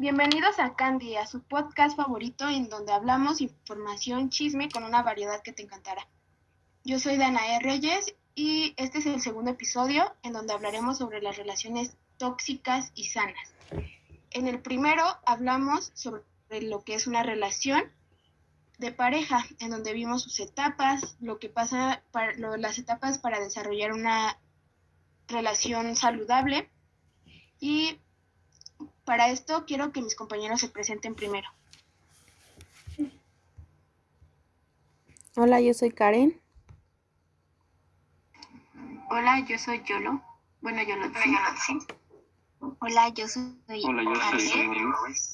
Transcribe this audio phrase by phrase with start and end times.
[0.00, 5.42] Bienvenidos a Candy, a su podcast favorito en donde hablamos información, chisme con una variedad
[5.42, 6.08] que te encantará.
[6.84, 11.36] Yo soy Danae Reyes y este es el segundo episodio en donde hablaremos sobre las
[11.36, 13.52] relaciones tóxicas y sanas.
[14.30, 16.22] En el primero hablamos sobre
[16.62, 17.82] lo que es una relación
[18.78, 23.92] de pareja, en donde vimos sus etapas, lo que pasa, para, las etapas para desarrollar
[23.92, 24.38] una
[25.28, 26.70] relación saludable.
[27.60, 28.00] Y
[29.04, 31.48] para esto quiero que mis compañeros se presenten primero.
[35.36, 36.40] Hola, yo soy Karen.
[39.10, 40.22] Hola, yo soy Yolo.
[40.60, 41.06] Bueno, Yolo,
[41.66, 41.78] sí.
[42.80, 43.56] Hola, yo soy.
[43.84, 45.30] Hola, yo soy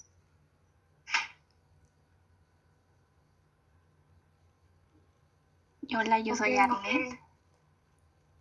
[5.94, 7.20] Hola, yo soy Arlet.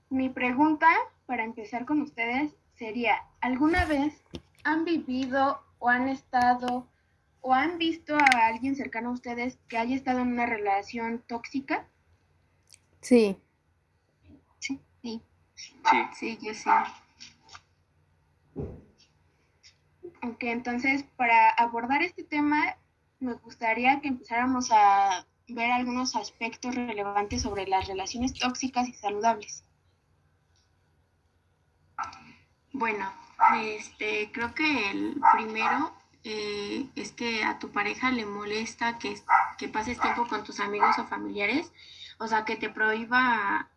[0.09, 0.87] Mi pregunta
[1.25, 4.23] para empezar con ustedes sería, ¿alguna vez
[4.65, 6.89] han vivido o han estado
[7.39, 11.87] o han visto a alguien cercano a ustedes que haya estado en una relación tóxica?
[13.01, 13.37] Sí.
[14.59, 15.21] Sí, sí.
[16.13, 16.69] Sí, yo sí.
[20.23, 22.75] Ok, entonces para abordar este tema
[23.19, 29.63] me gustaría que empezáramos a ver algunos aspectos relevantes sobre las relaciones tóxicas y saludables.
[32.73, 33.07] Bueno,
[33.61, 39.15] este, creo que el primero eh, es que a tu pareja le molesta que,
[39.57, 41.71] que pases tiempo con tus amigos o familiares,
[42.17, 43.69] o sea, que te prohíba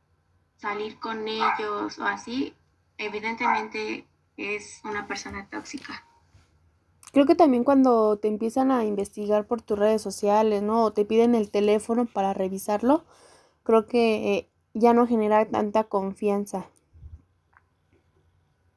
[0.57, 2.55] salir con ellos o así,
[2.97, 4.07] evidentemente
[4.37, 6.05] es una persona tóxica.
[7.13, 10.85] Creo que también cuando te empiezan a investigar por tus redes sociales, ¿no?
[10.85, 13.05] O te piden el teléfono para revisarlo,
[13.63, 16.67] creo que eh, ya no genera tanta confianza.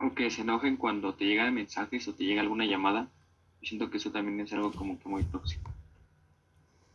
[0.01, 3.07] O que se enojen cuando te llegan mensajes o te llega alguna llamada.
[3.61, 5.71] Yo siento que eso también es algo como que muy tóxico.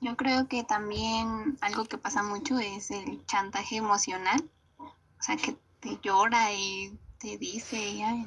[0.01, 4.43] Yo creo que también algo que pasa mucho es el chantaje emocional.
[4.79, 8.27] O sea, que te llora y te dice, ay,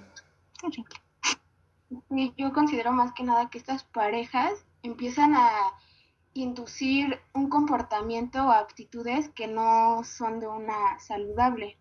[0.60, 0.96] terrible
[2.38, 4.52] yo considero más que nada que estas parejas
[4.84, 5.50] empiezan a
[6.34, 11.78] inducir un comportamiento o actitudes que no son de una saludable.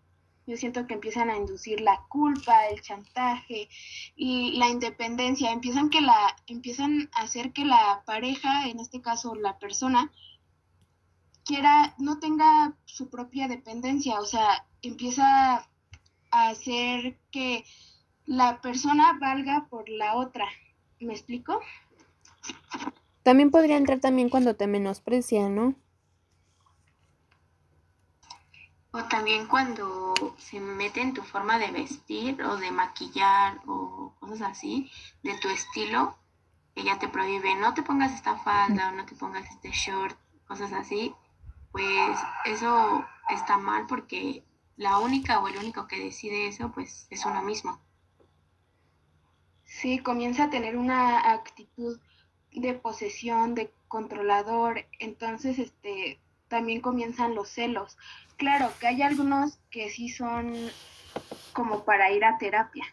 [0.49, 3.69] Yo siento que empiezan a inducir la culpa, el chantaje
[4.15, 5.51] y la independencia.
[5.51, 10.11] Empiezan que la empiezan a hacer que la pareja, en este caso la persona,
[11.45, 15.69] quiera no tenga su propia dependencia, o sea, empieza
[16.31, 17.63] a hacer que
[18.25, 20.45] la persona valga por la otra.
[20.99, 21.61] ¿Me explico?
[23.21, 25.75] También podría entrar también cuando te menosprecian, ¿no?
[28.91, 34.41] O también cuando se mete en tu forma de vestir o de maquillar o cosas
[34.41, 34.91] así,
[35.21, 36.17] de tu estilo,
[36.75, 40.17] ella te prohíbe, no te pongas esta falda o no te pongas este short,
[40.47, 41.13] cosas así,
[41.71, 44.43] pues eso está mal porque
[44.75, 47.79] la única o el único que decide eso, pues es uno mismo.
[49.65, 51.99] Sí, comienza a tener una actitud
[52.51, 57.97] de posesión, de controlador, entonces este también comienzan los celos.
[58.35, 60.53] Claro que hay algunos que sí son
[61.53, 62.83] como para ir a terapia.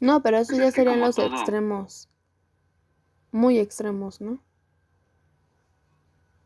[0.00, 2.08] No, pero eso ya serían los extremos.
[3.32, 4.38] Muy extremos, ¿no?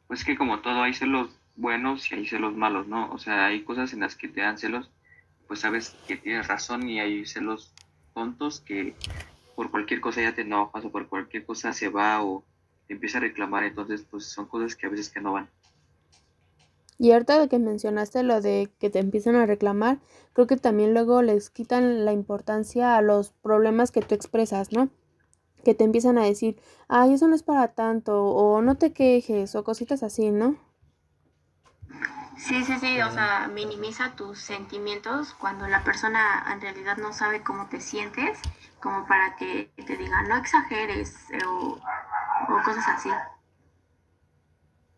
[0.07, 3.11] Pues que como todo hay celos buenos y hay celos malos, ¿no?
[3.13, 4.91] O sea, hay cosas en las que te dan celos,
[5.47, 7.73] pues sabes que tienes razón y hay celos
[8.15, 8.95] tontos que
[9.57, 12.45] por cualquier cosa ya te enojas o por cualquier cosa se va o
[12.95, 15.49] empieza a reclamar, entonces pues son cosas que a veces que no van.
[16.99, 20.01] Y ahorita de que mencionaste lo de que te empiezan a reclamar,
[20.35, 24.91] creo que también luego les quitan la importancia a los problemas que tú expresas, ¿no?
[25.65, 29.55] Que te empiezan a decir, ay, eso no es para tanto, o no te quejes,
[29.55, 30.57] o cositas así, ¿no?
[32.37, 37.43] Sí, sí, sí, o sea, minimiza tus sentimientos cuando la persona en realidad no sabe
[37.43, 38.39] cómo te sientes,
[38.81, 41.15] como para que te diga, no exageres
[41.47, 41.79] o,
[42.65, 43.11] cosas así.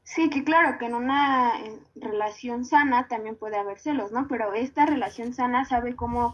[0.02, 1.52] Sí, que claro, que en una
[1.94, 4.26] relación sana también puede haber celos, ¿no?
[4.28, 6.32] Pero esta relación sana sabe cómo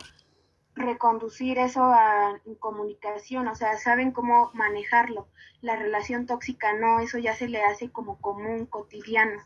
[0.75, 5.29] reconducir eso a comunicación, o sea, saben cómo manejarlo.
[5.61, 9.43] La relación tóxica no, eso ya se le hace como común, cotidiano.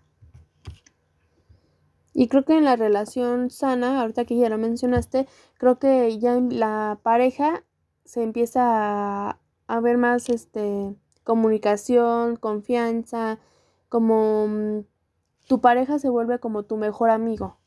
[2.14, 5.26] Y creo que en la relación sana, ahorita que ya lo mencionaste,
[5.56, 7.64] creo que ya en la pareja
[8.04, 13.38] se empieza a, ver más este comunicación, confianza,
[13.88, 14.84] como mm,
[15.48, 17.58] tu pareja se vuelve como tu mejor amigo.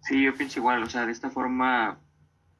[0.00, 1.98] Sí, yo pienso igual, o sea, de esta forma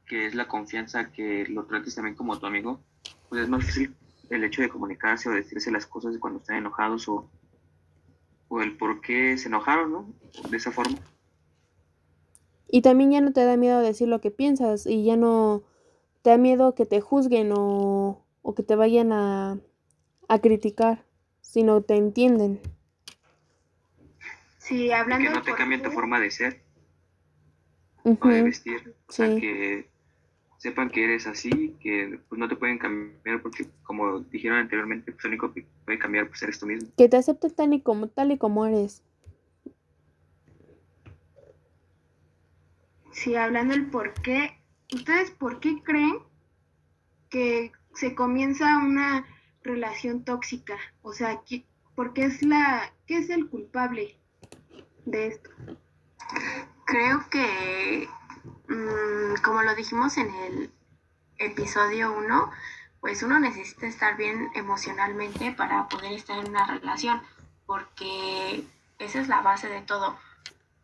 [0.06, 2.81] que es la confianza, que lo trates también como tu amigo,
[3.28, 3.94] pues es más fácil
[4.31, 7.31] el hecho de comunicarse o decirse las cosas cuando están enojados o,
[8.49, 10.14] o el por qué se enojaron, ¿no?
[10.50, 10.99] De esa forma.
[12.69, 15.62] Y también ya no te da miedo decir lo que piensas y ya no
[16.25, 19.59] te da miedo que te juzguen o, o que te vayan a,
[20.26, 21.05] a criticar,
[21.43, 22.59] sino te entienden.
[24.56, 26.62] Sí, hablando que no te por cambien tu forma de ser
[28.05, 28.94] o de vestir.
[29.06, 29.38] O sea, Sí.
[29.38, 29.87] que
[30.56, 35.25] sepan que eres así, que pues no te pueden cambiar porque como dijeron anteriormente, pues
[35.25, 36.88] lo único que puede cambiar pues eres tú mismo.
[36.97, 39.03] Que te acepten tal y como, tal y como eres.
[43.12, 44.63] sí, hablando del por qué,
[44.94, 46.19] ¿ustedes por qué creen
[47.31, 49.26] que se comienza una
[49.62, 50.76] relación tóxica?
[51.02, 54.17] O sea, ¿qué- ¿por qué es la, qué es el culpable
[55.05, 55.50] de esto?
[56.87, 58.08] Creo que,
[58.69, 60.70] mm, como lo dijimos en el
[61.38, 62.50] episodio 1,
[63.00, 67.20] pues uno necesita estar bien emocionalmente para poder estar en una relación,
[67.67, 68.64] porque
[68.99, 70.17] esa es la base de todo.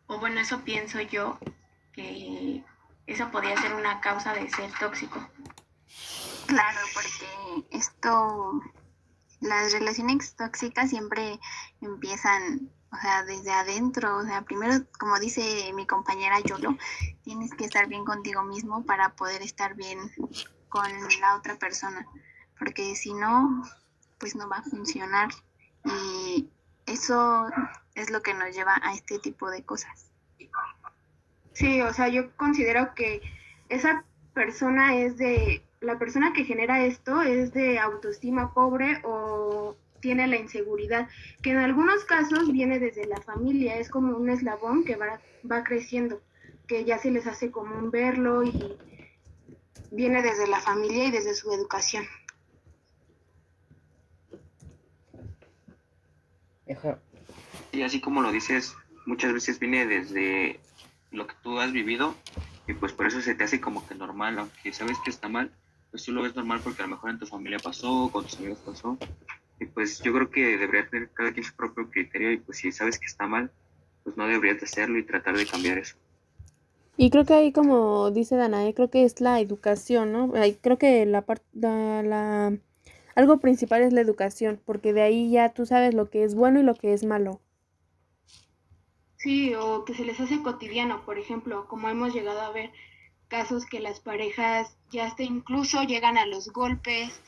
[0.06, 1.38] O bueno, eso pienso yo,
[1.92, 2.62] que
[3.12, 5.18] eso podría ser una causa de ser tóxico.
[6.46, 8.60] Claro, porque esto,
[9.40, 11.40] las relaciones tóxicas siempre
[11.80, 16.76] empiezan, o sea, desde adentro, o sea, primero, como dice mi compañera Yolo,
[17.24, 19.98] tienes que estar bien contigo mismo para poder estar bien
[20.68, 20.88] con
[21.20, 22.06] la otra persona,
[22.58, 23.64] porque si no,
[24.18, 25.30] pues no va a funcionar
[25.84, 26.48] y
[26.86, 27.46] eso
[27.94, 30.09] es lo que nos lleva a este tipo de cosas.
[31.52, 33.20] Sí, o sea, yo considero que
[33.68, 34.04] esa
[34.34, 40.36] persona es de, la persona que genera esto es de autoestima pobre o tiene la
[40.36, 41.08] inseguridad,
[41.42, 45.20] que en algunos casos viene desde la familia, es como un eslabón que va,
[45.50, 46.22] va creciendo,
[46.66, 48.78] que ya se les hace común verlo y
[49.90, 52.04] viene desde la familia y desde su educación.
[57.72, 58.74] Y así como lo dices,
[59.06, 60.60] muchas veces viene desde
[61.10, 62.14] lo que tú has vivido
[62.66, 65.50] y pues por eso se te hace como que normal, aunque sabes que está mal,
[65.90, 68.38] pues tú lo ves normal porque a lo mejor en tu familia pasó, con tus
[68.38, 68.98] amigos pasó.
[69.60, 72.72] Y pues yo creo que debería tener cada quien su propio criterio y pues si
[72.72, 73.52] sabes que está mal,
[74.04, 75.96] pues no deberías de hacerlo y tratar de cambiar eso.
[76.96, 80.32] Y creo que ahí, como dice Danae, creo que es la educación, ¿no?
[80.36, 82.58] Ahí creo que la la, la-
[83.16, 86.60] algo principal es la educación, porque de ahí ya tú sabes lo que es bueno
[86.60, 87.40] y lo que es malo.
[89.20, 92.70] Sí, o que se les hace cotidiano, por ejemplo, como hemos llegado a ver
[93.28, 97.20] casos que las parejas ya hasta incluso llegan a los golpes,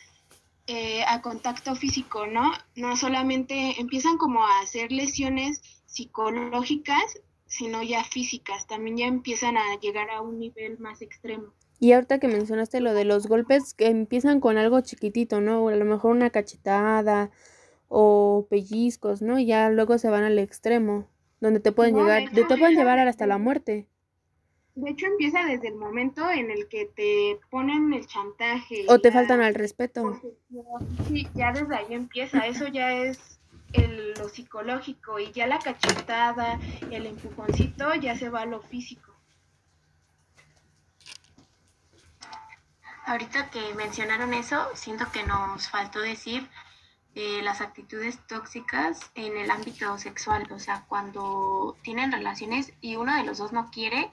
[0.66, 2.50] eh, a contacto físico, ¿no?
[2.76, 9.78] No solamente empiezan como a hacer lesiones psicológicas, sino ya físicas, también ya empiezan a
[9.82, 11.52] llegar a un nivel más extremo.
[11.78, 15.68] Y ahorita que mencionaste lo de los golpes, que empiezan con algo chiquitito, ¿no?
[15.68, 17.30] A lo mejor una cachetada
[17.88, 19.38] o pellizcos, ¿no?
[19.38, 21.06] Y ya luego se van al extremo,
[21.42, 23.88] donde te pueden No, llegar, hecho, te pueden llevar hasta la muerte.
[24.76, 28.86] De hecho, empieza desde el momento en el que te ponen el chantaje.
[28.88, 30.20] O te la faltan al respeto.
[31.08, 32.46] Sí, ya desde ahí empieza.
[32.46, 33.40] Eso ya es
[33.72, 36.60] el- lo psicológico y ya la cachetada,
[36.92, 39.12] el empujoncito, ya se va a lo físico.
[43.04, 46.48] Ahorita que mencionaron eso, siento que nos faltó decir
[47.14, 53.14] eh, las actitudes tóxicas en el ámbito sexual, o sea, cuando tienen relaciones y uno
[53.14, 54.10] de los dos no quiere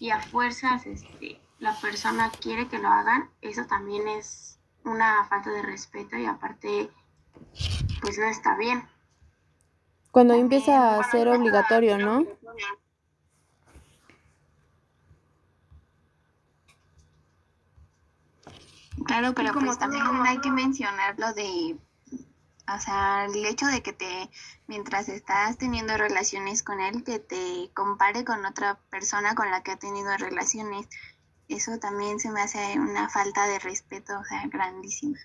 [0.00, 5.50] y a fuerzas este, la persona quiere que lo hagan, eso también es una falta
[5.50, 6.90] de respeto y aparte,
[8.02, 8.88] pues no está bien.
[10.10, 12.26] Cuando También, empieza a bueno, ser obligatorio, ¿no?
[19.04, 21.76] Claro, pero como pues también hay que mencionar lo de,
[22.74, 24.30] o sea, el hecho de que te,
[24.66, 29.72] mientras estás teniendo relaciones con él, que te compare con otra persona con la que
[29.72, 30.88] ha tenido relaciones.
[31.48, 35.18] Eso también se me hace una falta de respeto, o sea, grandísima.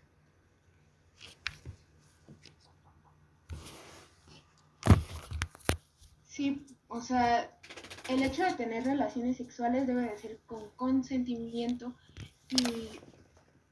[6.27, 7.49] Sí, o sea,
[8.09, 11.95] el hecho de tener relaciones sexuales debe de ser con consentimiento
[12.49, 12.99] y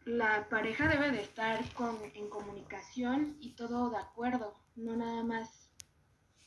[0.05, 5.69] la pareja debe de estar con, en comunicación y todo de acuerdo, no nada más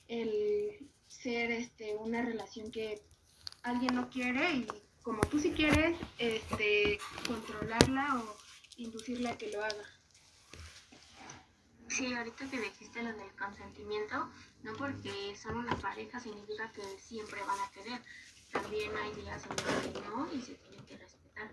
[0.08, 3.02] el ser este una relación que
[3.62, 4.66] alguien no quiere y
[5.02, 6.98] como tú sí quieres, este
[7.28, 8.36] controlarla o
[8.76, 9.84] inducirla a que lo haga.
[11.88, 14.28] Sí, ahorita que dijiste lo del consentimiento,
[14.64, 18.02] no porque son una pareja significa que siempre van a querer.
[18.52, 21.50] También hay días en los que no y se tienen que respetar.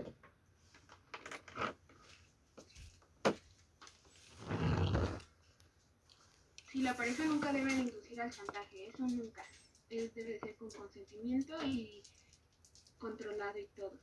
[6.83, 9.43] La pareja nunca debe inducir al chantaje, eso nunca.
[9.89, 12.01] Es, debe ser con consentimiento y
[12.97, 13.93] controlado y todo,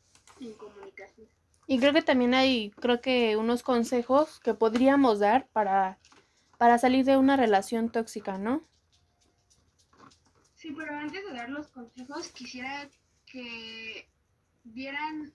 [0.40, 1.28] en comunicación.
[1.66, 5.98] Y creo que también hay, creo que unos consejos que podríamos dar para,
[6.58, 8.64] para salir de una relación tóxica, ¿no?
[10.54, 12.88] Sí, pero antes de dar los consejos, quisiera
[13.26, 14.08] que
[14.64, 15.32] vieran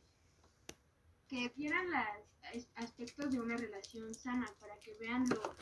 [1.27, 1.87] que vieran
[2.53, 5.55] los aspectos de una relación sana para que vean lo,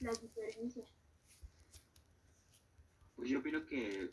[0.00, 0.99] las diferencias.
[3.20, 4.12] Pues yo opino que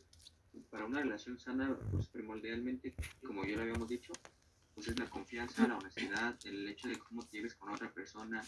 [0.70, 2.94] para una relación sana, pues primordialmente,
[3.26, 4.12] como ya lo habíamos dicho,
[4.76, 8.44] pues es la confianza, la honestidad, el hecho de cómo te lleves con otra persona,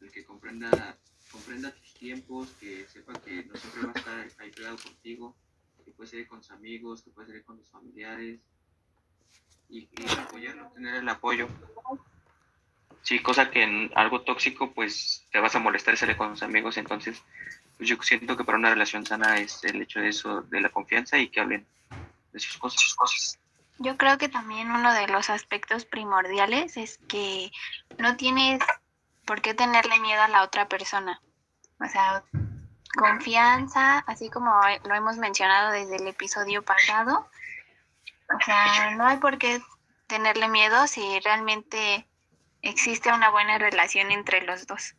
[0.00, 0.98] el que comprenda,
[1.30, 5.36] comprenda tus tiempos, que sepa que no siempre va a estar ahí pegado contigo,
[5.84, 8.40] que puede ser con tus amigos, que puede ser con tus familiares,
[9.68, 9.88] y,
[10.18, 11.46] apoyarlo, tener el apoyo.
[13.02, 16.42] Sí, cosa que en algo tóxico, pues te vas a molestar y sale con tus
[16.42, 17.22] amigos, entonces
[17.80, 20.68] pues yo siento que para una relación sana es el hecho de eso, de la
[20.68, 21.66] confianza y que hablen
[22.30, 22.78] de sus cosas.
[22.78, 23.38] Sus cosas.
[23.78, 27.50] Yo creo que también uno de los aspectos primordiales es que
[27.96, 28.62] no tienes
[29.24, 31.22] por qué tenerle miedo a la otra persona.
[31.82, 32.22] O sea,
[32.98, 34.52] confianza, así como
[34.84, 37.30] lo hemos mencionado desde el episodio pasado,
[38.28, 39.58] o sea, no hay por qué
[40.06, 42.06] tenerle miedo si realmente
[42.60, 44.96] existe una buena relación entre los dos.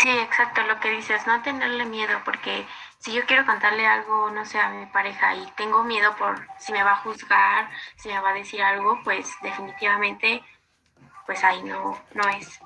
[0.00, 2.64] Sí, exacto, lo que dices, no tenerle miedo, porque
[3.00, 6.72] si yo quiero contarle algo, no sé, a mi pareja y tengo miedo por si
[6.72, 10.42] me va a juzgar, si me va a decir algo, pues definitivamente,
[11.26, 12.60] pues ahí no, no es.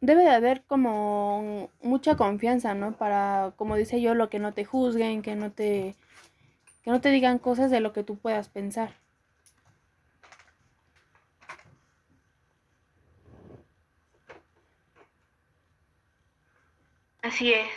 [0.00, 2.92] Debe de haber como mucha confianza, ¿no?
[2.92, 5.94] Para, como dice yo, lo que no te juzguen, que no te
[6.82, 9.01] que no te digan cosas de lo que tú puedas pensar.
[17.32, 17.70] Así es.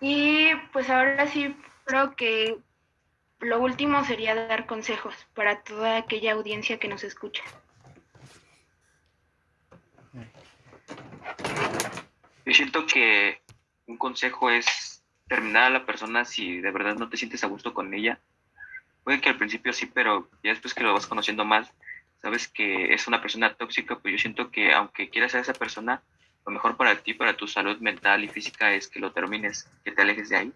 [0.00, 1.54] Y pues ahora sí
[1.84, 2.56] creo que
[3.40, 7.42] lo último sería dar consejos para toda aquella audiencia que nos escucha.
[12.46, 13.42] Yo siento que
[13.86, 17.74] un consejo es terminar a la persona si de verdad no te sientes a gusto
[17.74, 18.20] con ella.
[19.02, 21.70] Puede que al principio sí, pero ya después que lo vas conociendo más,
[22.22, 26.02] sabes que es una persona tóxica, pues yo siento que aunque quieras ser esa persona,
[26.46, 29.92] lo mejor para ti, para tu salud mental y física es que lo termines, que
[29.92, 30.52] te alejes de ahí.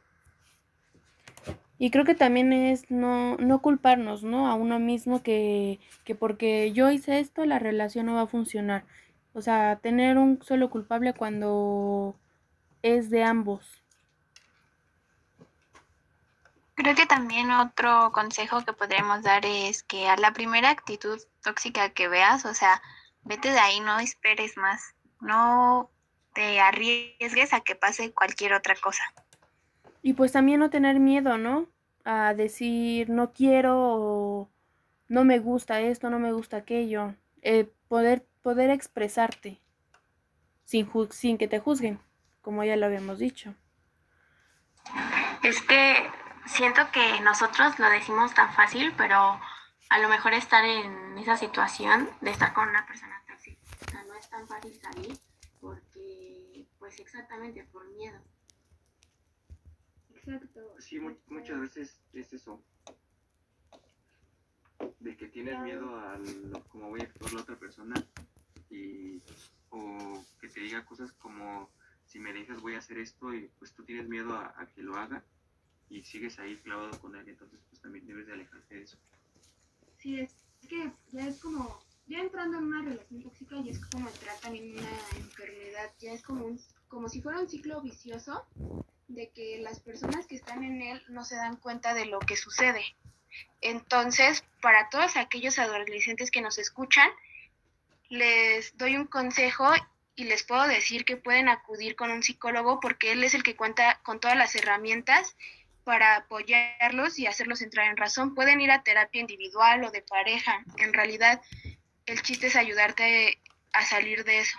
[1.78, 4.48] Y creo que también es no, no culparnos, ¿no?
[4.48, 8.84] A uno mismo que, que porque yo hice esto, la relación no va a funcionar.
[9.32, 12.16] O sea, tener un solo culpable cuando
[12.82, 13.64] es de ambos.
[16.74, 21.90] Creo que también otro consejo que podríamos dar es que a la primera actitud tóxica
[21.90, 22.82] que veas, o sea,
[23.22, 25.90] vete de ahí, no esperes más, no
[26.34, 29.02] te arriesgues a que pase cualquier otra cosa.
[30.02, 31.66] Y pues también no tener miedo, ¿no?
[32.04, 34.48] A decir no quiero o
[35.08, 37.14] no me gusta esto, no me gusta aquello.
[37.42, 39.60] Eh, poder, poder expresarte
[40.64, 42.00] sin, sin que te juzguen,
[42.42, 43.54] como ya lo habíamos dicho.
[45.42, 46.10] Es que
[46.46, 49.40] siento que nosotros lo decimos tan fácil, pero
[49.90, 53.17] a lo mejor estar en esa situación de estar con una persona
[54.28, 55.18] es tan fácil salir
[55.60, 58.20] porque, pues exactamente, por miedo.
[60.14, 60.74] Exacto.
[60.78, 62.62] Sí, muchas veces es eso.
[65.00, 66.18] De que tienes miedo a
[66.68, 67.94] cómo voy a actuar la otra persona
[68.70, 69.22] y
[69.70, 71.70] o que te diga cosas como
[72.04, 74.96] si me dejas voy a hacer esto y pues tú tienes miedo a que lo
[74.96, 75.24] haga
[75.88, 78.98] y sigues ahí clavado con él, entonces pues también debes de alejarte de eso.
[79.98, 80.34] Sí, es
[80.68, 84.08] que ya es como, ya entrando en una relación tóxica ya es como
[84.42, 88.46] también en una enfermedad, ya es como, un, como si fuera un ciclo vicioso
[89.08, 92.36] de que las personas que están en él no se dan cuenta de lo que
[92.36, 92.82] sucede.
[93.60, 97.08] Entonces, para todos aquellos adolescentes que nos escuchan,
[98.08, 99.70] les doy un consejo
[100.16, 103.56] y les puedo decir que pueden acudir con un psicólogo porque él es el que
[103.56, 105.36] cuenta con todas las herramientas
[105.84, 108.34] para apoyarlos y hacerlos entrar en razón.
[108.34, 110.64] Pueden ir a terapia individual o de pareja.
[110.78, 111.40] En realidad,
[112.08, 113.38] el chiste es ayudarte
[113.72, 114.58] a salir de eso.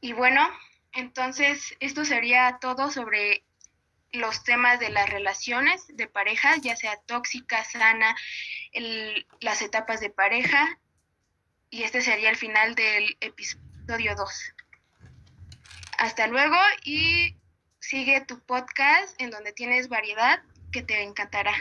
[0.00, 0.48] Y bueno,
[0.92, 3.44] entonces esto sería todo sobre
[4.10, 8.16] los temas de las relaciones de pareja, ya sea tóxica, sana,
[9.40, 10.78] las etapas de pareja.
[11.70, 14.54] Y este sería el final del episodio 2.
[15.98, 17.36] Hasta luego y
[17.78, 20.42] sigue tu podcast en donde tienes variedad
[20.72, 21.54] que te encantará.